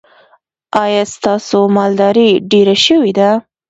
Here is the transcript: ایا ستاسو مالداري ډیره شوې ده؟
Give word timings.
ایا 0.83 1.03
ستاسو 1.15 1.59
مالداري 1.75 2.29
ډیره 2.51 2.75
شوې 2.85 3.11
ده؟ 3.19 3.29